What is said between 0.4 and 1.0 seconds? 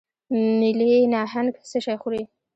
نیلي